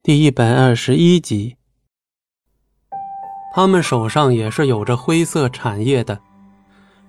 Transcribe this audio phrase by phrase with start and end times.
[0.00, 1.56] 第一百二十一集，
[3.52, 6.20] 他们手上也是有着灰色产业的。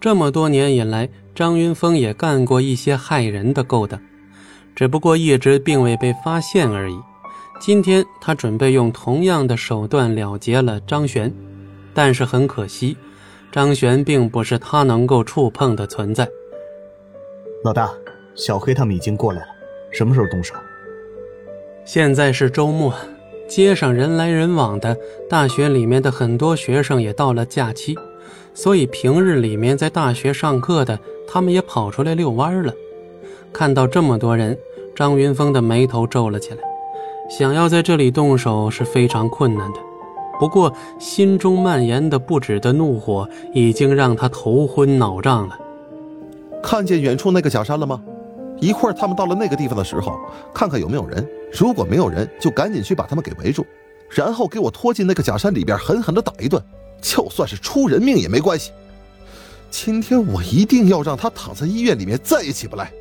[0.00, 4.00] 这么多年以来，张云峰也干过一些害人的勾当，
[4.74, 6.96] 只不过一直并未被发现而已。
[7.60, 11.34] 今天他准备用同样的手段了结了张璇，
[11.92, 12.96] 但是很可惜，
[13.50, 16.26] 张璇并不是他能够触碰的存在。
[17.64, 17.90] 老大，
[18.36, 19.48] 小黑他们已经过来了，
[19.92, 20.54] 什么时候动手？
[21.86, 22.92] 现在是周末，
[23.48, 24.96] 街上人来人往的，
[25.30, 27.96] 大学里面的很多学生也到了假期，
[28.52, 32.74] 所以平日里面在大学上课的，他们也跑出来遛弯了。
[33.52, 34.58] 看到这么多人，
[34.96, 36.58] 张云峰的眉头皱了起来，
[37.30, 39.78] 想要在这里动手是非常困难的。
[40.40, 45.56] 不过心中蔓延的不止的怒火，已经让他头昏脑胀了。
[46.60, 48.02] 看见远处那个假山了吗？
[48.60, 50.18] 一会儿他们到了那个地方的时候，
[50.54, 51.26] 看看有没有人。
[51.52, 53.64] 如果没有人，就赶紧去把他们给围住，
[54.10, 56.62] 然后给我拖进那个假山里边，狠狠的打一顿，
[57.00, 58.72] 就算是出人命也没关系。
[59.70, 62.92] 今天我一定要让他躺在医院里面，再也起不来。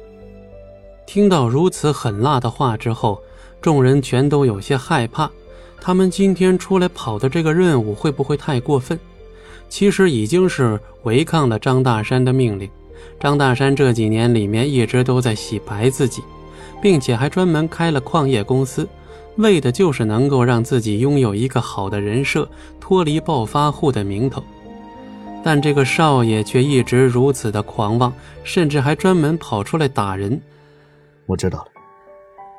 [1.06, 3.22] 听到如此狠辣的话之后，
[3.62, 5.30] 众人全都有些害怕。
[5.80, 9.00] 他们今天出来跑的这个任务会不会太过分？
[9.70, 12.70] 其实已经是违抗了张大山的命令。
[13.20, 16.24] 张大山这几年里面一直都在洗白自己，
[16.82, 18.88] 并且还专门开了矿业公司，
[19.38, 22.48] 为的就是能够让自己拥有一个好的人设，
[22.80, 24.44] 脱离暴发户的名头。
[25.44, 28.12] 但这个少爷却一直如此的狂妄，
[28.44, 30.42] 甚至还专门跑出来打人。
[31.28, 31.68] 我知道了。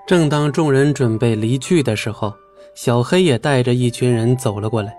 [0.06, 2.33] 正当众人准备离去的时候，
[2.77, 4.94] 小黑也带着一群人走了过来。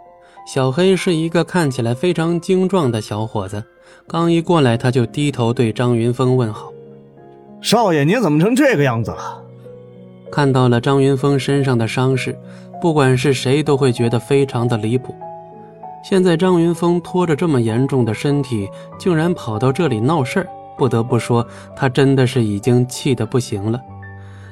[0.47, 3.61] 小黑是一个看起来非常精壮的小伙子。
[4.07, 6.71] 刚一过来，他就低头对张云峰问好
[7.59, 9.43] ：“少爷，你怎么成这个样子了？”
[10.31, 12.33] 看到了张云峰身上的伤势，
[12.81, 15.13] 不管是谁都会觉得非常的离谱。
[16.01, 21.45] 现在张云峰拖着这么严重的身体，竟然跑到这里闹事儿，不得不说，
[21.75, 23.81] 他真的是已经气得不行了。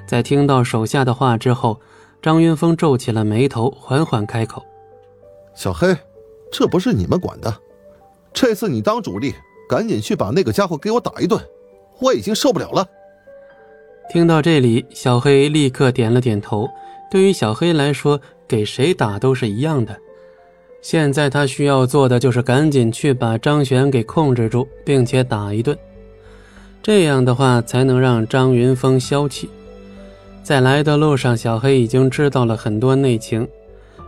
[0.06, 1.80] 在听到手下的话之后，
[2.22, 4.62] 张云峰皱起了眉头，缓缓开口
[5.56, 5.96] ：“小黑，
[6.52, 7.54] 这不是你们管的。”
[8.34, 9.34] 这次你当主力，
[9.70, 11.42] 赶紧去把那个家伙给我打一顿，
[12.00, 12.86] 我已经受不了了。
[14.12, 16.70] 听到这里，小黑立刻点了点头。
[17.10, 19.96] 对于小黑来说，给谁打都是一样的。
[20.82, 25.76] 现在他需要做的就是赶紧去把张璇给控制住，并且打一顿。
[26.84, 29.50] 这样的话，才能让张云峰消气。
[30.44, 33.48] 在来的路上，小黑已经知道了很多内情。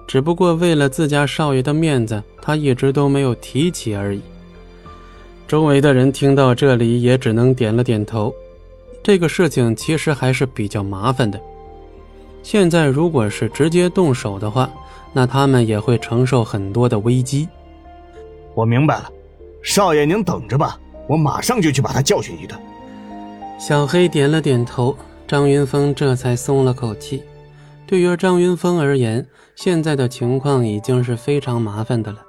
[0.08, 4.22] 只不过为了自家少爷的面子，他一直都没有提起而已。
[5.46, 8.34] 周围的人听到这里，也只能点了点头。
[9.04, 11.40] 这个事情其实还是比较麻烦的。
[12.42, 14.70] 现在如果是直接动手的话，
[15.12, 17.48] 那他们也会承受很多的危机。
[18.54, 19.12] 我明白了，
[19.62, 22.58] 少爷您等着吧，我马上就去把他教训一顿。
[23.60, 24.96] 小黑点了点头，
[25.28, 27.22] 张云峰这才松了口气。
[27.88, 29.26] 对于张云峰而言，
[29.56, 32.20] 现在的情况已经是非常麻烦的了。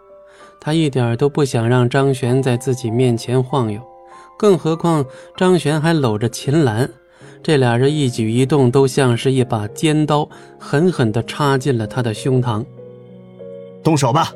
[0.61, 3.81] 他一点都不想让张璇在自己面前晃悠，
[4.39, 5.05] 更何况
[5.37, 6.89] 张璇还搂着秦岚，
[7.43, 10.29] 这俩人一举一动都像是一把尖刀，
[10.61, 12.65] 狠狠地插进了他的胸膛。
[13.83, 14.33] 动手吧！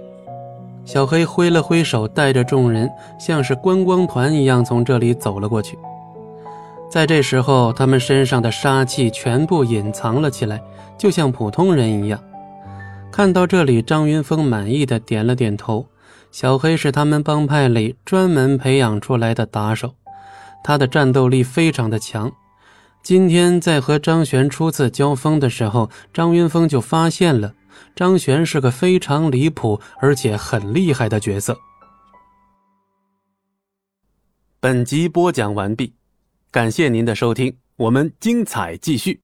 [0.84, 5.78] 小黑挥了挥手，带着众人像是观光团一样从这里走了过去。
[6.92, 10.62] 在这时候，他们身上的杀气全部隐藏了起来。
[10.98, 12.22] 就像普通人一样，
[13.10, 15.86] 看到这里，张云峰满意的点了点头。
[16.30, 19.94] 小黑是他们帮派里专门培养出来的打手，
[20.62, 22.30] 他的战斗力非常的强。
[23.02, 27.54] 今天在和张璇初次交锋的时候，张云峰就发现了
[27.96, 31.56] 张璇是个非常离谱而且很厉害的角色。
[34.60, 35.94] 本集播讲完毕，
[36.52, 39.21] 感谢您的收听，我们精彩继续。